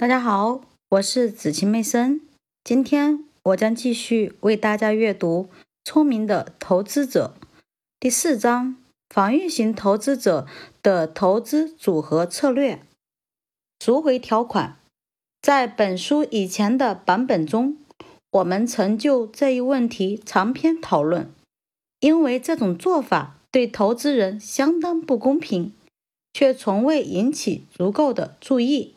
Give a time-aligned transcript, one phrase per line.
[0.00, 0.62] 大家好，
[0.92, 2.22] 我是子晴妹生。
[2.64, 5.50] 今天我将继续为大家阅读
[5.84, 7.34] 《聪明的投资者》
[8.00, 8.76] 第四章：
[9.10, 10.46] 防御型投资者
[10.82, 12.80] 的投资组合策略。
[13.78, 14.78] 赎回条款。
[15.42, 17.76] 在本书以前的版本中，
[18.30, 21.30] 我们曾就这一问题长篇讨论。
[22.00, 25.74] 因为这种做法对投资人相当不公平，
[26.32, 28.94] 却从未引起足够的注意。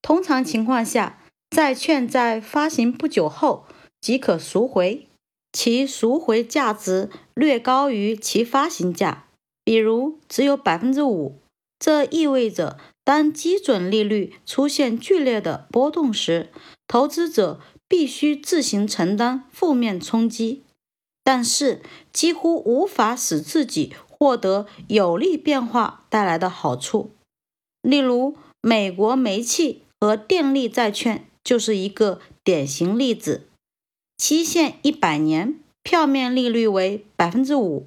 [0.00, 1.18] 通常情况下，
[1.50, 3.66] 债券在发行不久后
[4.00, 5.06] 即可赎回，
[5.52, 9.26] 其赎回价值略高于其发行价，
[9.64, 11.40] 比如只有百分之五。
[11.78, 16.50] 这意味着，当基准利率出现剧烈的波动时，
[16.86, 20.64] 投资者必须自行承担负面冲击，
[21.22, 27.12] 但是几乎无法使自己获得有利变化带来的好处。
[27.82, 29.84] 例如，美国煤气。
[30.00, 33.48] 和电力债券就是一个典型例子，
[34.16, 37.86] 期限一百年，票面利率为百分之五。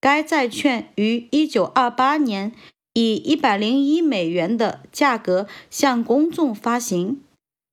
[0.00, 2.52] 该债券于一九二八年
[2.94, 7.20] 以一百零一美元的价格向公众发行。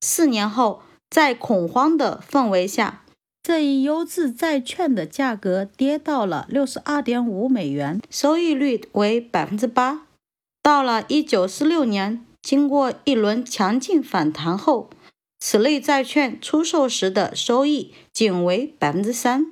[0.02, 3.04] 四年后，在恐慌的氛围下，
[3.42, 10.06] 这一优质债券的价格跌到了六十二点五美元，收益率为百分之八。
[10.62, 12.27] 到了一九四六年。
[12.48, 14.90] 经过一轮强劲反弹后，
[15.38, 19.52] 此类债券出售时的收益仅为百分之三，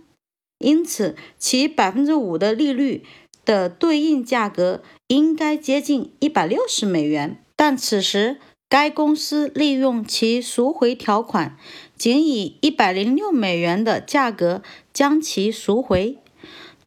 [0.59, 3.03] 因此其百分之五的利率
[3.43, 7.43] 的对应价格应该接近一百六十美元。
[7.57, 8.37] 但此时
[8.69, 11.57] 该公司利用其赎回条款，
[11.97, 14.61] 仅以一百零六美元的价格
[14.93, 16.17] 将其赎回。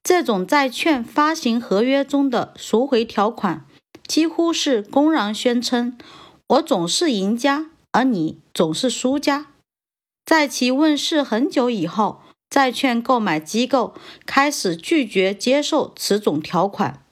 [0.03, 3.67] 这种债券发行合约中的赎回条款。
[4.09, 5.97] 几乎是公然宣称
[6.49, 9.49] ：“我总是赢家，而你总是输家。”
[10.25, 13.95] 在其问世很久以后，债券购买机构
[14.27, 17.05] 开始拒绝接受此种条款。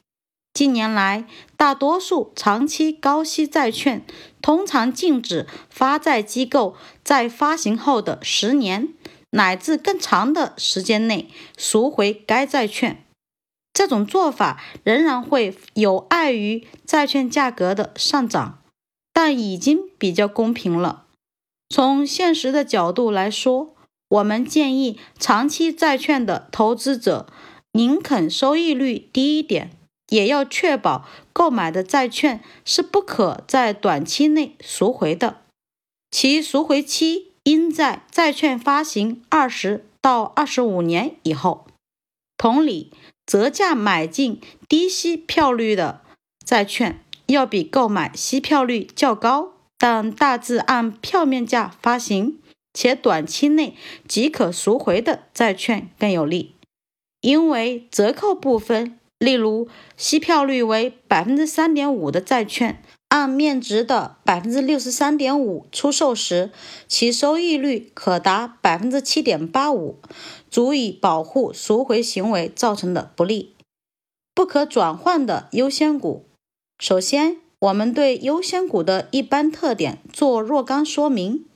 [0.54, 1.26] 近年来，
[1.58, 4.02] 大多数长期高息债券
[4.40, 6.74] 通常禁止发债机构
[7.04, 8.88] 在发行后的十年
[9.32, 11.28] 乃至更长的时间内
[11.58, 13.05] 赎回该债券。
[13.76, 18.62] 这种做法仍然会有碍于债券价格的上涨，
[19.12, 21.04] 但已经比较公平了。
[21.68, 23.74] 从现实的角度来说，
[24.08, 27.26] 我们建议长期债券的投资者
[27.72, 29.70] 宁肯收益率低一点，
[30.08, 35.42] 也要确保购买的债券是不可在短期内赎回的，
[36.10, 41.66] 其赎回期应在债券发行二十到二十五年以后。
[42.38, 42.90] 同理。
[43.26, 46.00] 折价买进低息票率的
[46.44, 49.52] 债券，要比购买息票率较高。
[49.78, 52.38] 但大致按票面价发行
[52.72, 53.76] 且短期内
[54.08, 56.54] 即可赎回的债券更有利，
[57.20, 62.82] 因为折扣部分，例如息票率为百分之三点五的债券，
[63.16, 66.50] 按面值的百分之六十三点五出售时，
[66.86, 69.96] 其收益率可达百分之七点八五。
[70.50, 73.54] 足以保护赎回行为造成的不利。
[74.34, 76.26] 不可转换的优先股。
[76.78, 81.46] 首先，我们对优先股的一般特点做若干说明。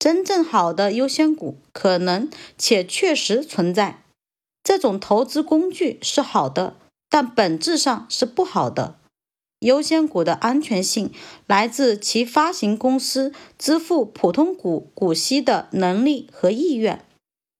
[0.00, 4.02] 真正好的优先股可能且确实存在。
[4.64, 6.74] 这种投资工具是好的，
[7.08, 8.96] 但本质上是不好的。
[9.64, 11.10] 优先股的安全性
[11.46, 17.02] 来自其发行公司支付普通股股息的能力和意愿。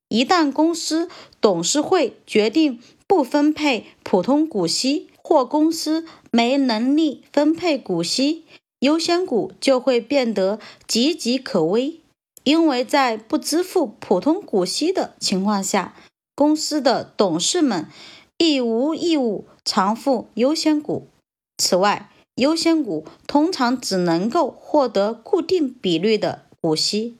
[0.07, 1.09] 一旦公司
[1.41, 8.43] 董事会决定不分配普通股息，或公司没能力分配股息，
[8.79, 11.99] 优先股就会变得岌岌可危。
[12.43, 15.95] 因为在不支付普通股息的情况下，
[16.35, 17.87] 公司的董事们
[18.37, 21.07] 亦无义务偿付优先股。
[21.57, 27.17] 此外，优先股通常只能够获得固定比率的股息。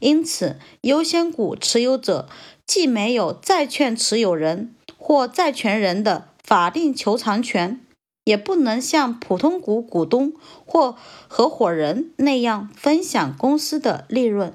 [0.00, 2.28] 因此，优先股持有者
[2.66, 7.80] 既没有债券持有人或债权人的法定求偿权，
[8.24, 10.32] 也不能像普通股股东
[10.66, 10.96] 或
[11.28, 14.52] 合伙人那样分享公司的利润。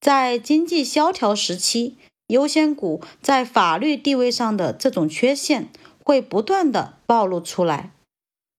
[0.00, 1.96] 在经济萧条时期，
[2.26, 5.68] 优先股在法律地位上的这种缺陷
[6.02, 7.92] 会不断的暴露出来。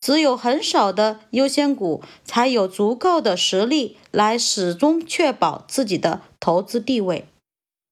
[0.02, 7.28] 只有很少的优先股才有足够的实力来始终确保自己的投资地位。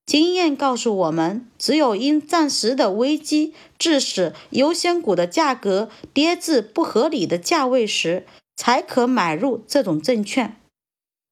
[0.08, 10.60] 经验告诉我们，只有因暂时的危机致使优先股的价格跌至不合理的价位时，才可买入这种证券。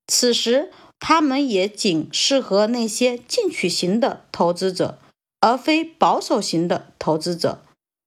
[0.05, 4.99] 此时，他们也仅适合那些进取型的投资者，
[5.39, 7.63] 而非保守型的投资者。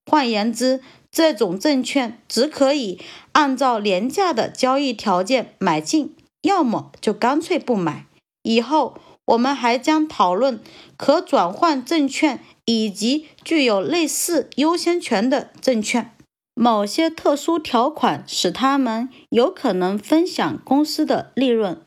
[0.06, 3.00] 换言之，这种证券只可以
[3.32, 8.06] 按照廉价的交易条件买进，要么就干脆不买。
[8.42, 8.96] 以后
[9.26, 10.60] 我们还将讨论
[10.96, 16.12] 可转换证券以及具有类似优先权的证券。
[16.54, 21.80] 某些特殊条款使他们有可能分享公司的利润。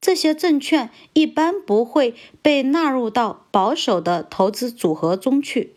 [0.00, 5.75] 这些证券一般不会被纳入到保守的投资组合中去。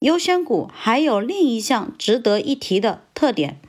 [0.00, 3.60] 优先股还有另一项值得一提的特点，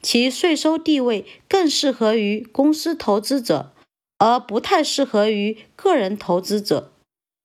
[0.00, 3.72] 其税收地位更适合于公司投资者，
[4.18, 6.92] 而不太适合于个人投资者。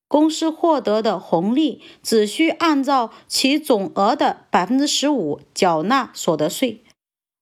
[0.08, 6.84] 公司获得的红利只需按照其总额的百分之十五缴纳所得税，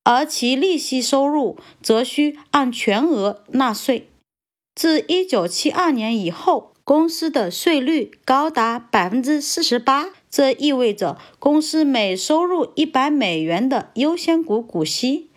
[0.04, 4.10] 而其利息收入则需按全额纳税。
[4.76, 15.32] 自一九七二年以后，公司的税率高达百分之四十八，这意味着公司每收入一百美元的优先股股息，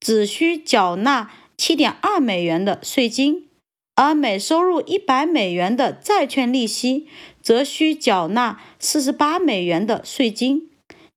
[0.00, 3.46] 只需缴纳七点二美元的税金，
[3.94, 7.06] 而每收入一百美元的债券利息，
[7.42, 10.70] 则需缴纳四十八美元的税金。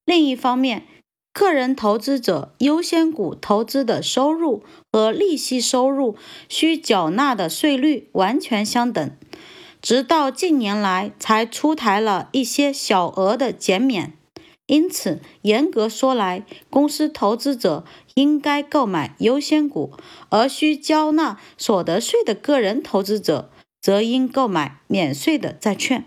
[0.03, 0.83] 另一方面，
[1.31, 4.61] 个人投资者优先股投资的收入
[4.91, 6.17] 和利息收入
[6.49, 9.09] 需缴纳的税率完全相等，
[9.81, 14.13] 直到近年来才出台了一些小额的减免。
[14.67, 17.83] 因此，严格说来，公司投资者
[18.15, 19.91] 应该购买优先股，
[20.29, 23.49] 而需交纳所得税的个人投资者
[23.81, 26.05] 则应购买免税的债券。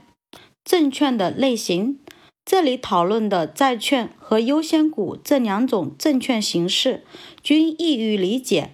[0.64, 1.98] 证券的类型。
[2.46, 7.02] 这里讨论的债券和优先股这两种证券形式
[7.42, 8.72] 均易于理解，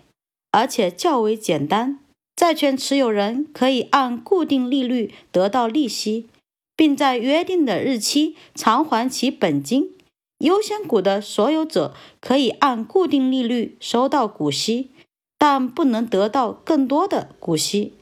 [0.50, 1.99] 而且较为简单。
[2.40, 6.26] 债券持有人可以按固定利率得到利息，
[6.74, 9.90] 并在约定的日期偿还其本金；
[10.38, 14.88] 优先股的所有者可以按固定利率收到股息，
[15.36, 17.92] 但不能得到更多的股息，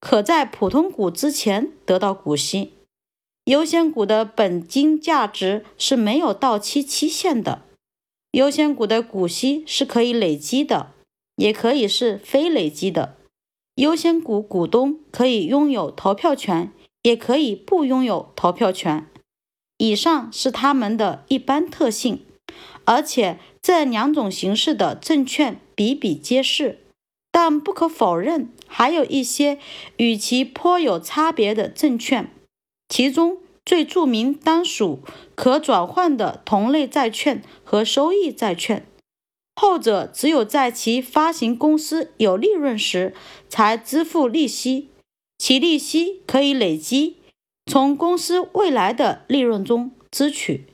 [0.00, 2.72] 可在普通股之前得到股息。
[3.44, 7.62] 优先股的本金价值是没有到期期限的。
[8.32, 10.90] 优先股的股息是可以累积的，
[11.36, 13.15] 也可以是非累积的。
[13.76, 19.06] 优先股股东可以拥有投票权，也可以不拥有投票权。
[19.76, 22.20] 以上是它们的一般特性，
[22.86, 26.80] 而且这两种形式的证券比比皆是。
[27.30, 29.58] 但不可否认，还有一些
[29.98, 32.30] 与其颇有差别的证券。
[32.88, 33.36] 其中
[33.66, 35.00] 最著名当属
[35.34, 38.86] 可转换的同类债券和收益债券，
[39.58, 43.14] 后者只有在其发行公司有利润时
[43.48, 44.90] 才支付利息，
[45.38, 47.16] 其利息可以累积，
[47.64, 50.66] 从公司未来的利润中支取，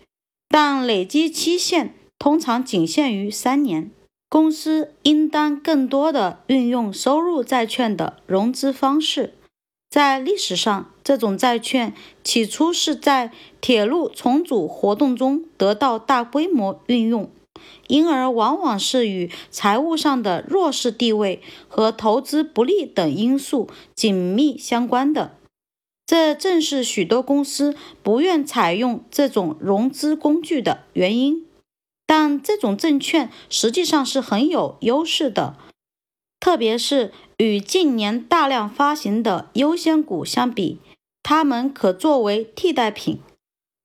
[0.48, 3.90] 但累积期限通常仅限于三年。
[4.28, 9.34] 公司应当更多的运用收入债券的融资方式。
[9.90, 11.94] 在历史上，这种债券
[12.24, 13.30] 起初是在
[13.60, 17.30] 铁路重组活动中得到大规模运用，
[17.88, 25.36] 因而往往是与财务上的弱势地位和投资不利等因素紧密相关的。
[26.06, 31.46] 这正是许多公司不愿采用这种融资工具的原因。
[32.06, 35.56] 但这种证券实际上是很有优势的。
[36.40, 40.78] 特别是与近年大量发行的优先股相比，
[41.22, 43.20] 它们可作为替代品。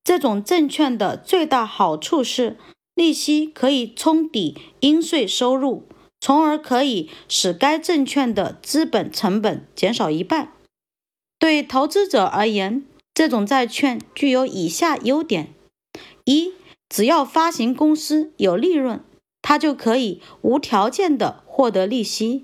[0.03, 2.57] 这种证券的最大好处是，
[2.97, 5.83] 利息可以冲抵应税收入，
[6.19, 10.51] 从而可以使该证券的资本成本减少一半。
[11.37, 15.53] 对投资者而言，这种债券具有以下优点：
[16.25, 16.53] 一、
[16.89, 19.03] 只要发行公司有利润。
[19.43, 22.43] 他就可以无条件的获得利息。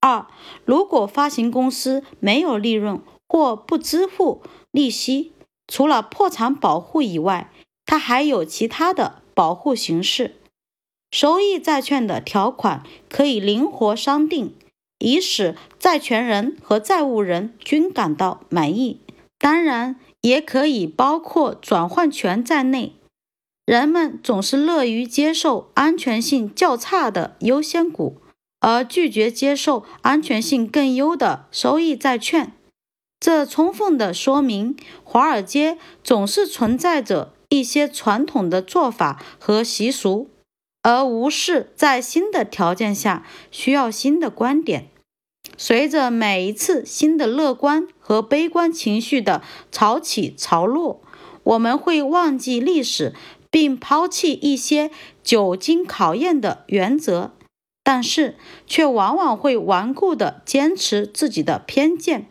[0.00, 0.26] 二，
[0.66, 4.42] 如果发行公司没有利润或不支付
[4.72, 5.32] 利息，
[5.66, 7.50] 除了破产保护以外，
[7.86, 10.36] 它还有其他的保护形式。
[11.10, 14.54] 收益债券的条款可以灵活商定，
[14.98, 19.00] 以使债权人和债务人均感到满意。
[19.38, 22.94] 当然，也可以包括转换权在内。
[23.66, 28.16] 人们总是乐于接受安全性较差的优先股，
[28.60, 32.52] 而拒绝接受安全性更优的收益债券。
[33.20, 40.30] 这充分地说明，华尔街总是存在着一些传统的做法和习俗，
[40.80, 44.88] 而无视在新的条件下需要新的观点。
[45.58, 51.02] 随着每一次新的乐观和悲观情绪的潮起潮落，
[51.42, 53.12] 我们会忘记历史，
[53.50, 54.90] 并抛弃一些
[55.22, 57.32] 久经考验的原则，
[57.84, 62.28] 但是却往往会顽固地坚持自己的偏见，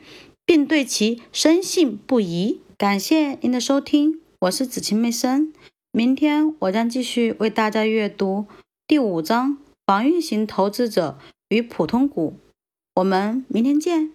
[0.47, 2.61] 并对其深信不疑。
[2.75, 5.53] 感谢您的收听，我是子晴妹生。
[5.91, 8.47] 明天我将继续为大家阅读
[8.87, 11.19] 第五章：防御型投资者
[11.49, 12.39] 与普通股。
[12.95, 14.11] 我们明天见。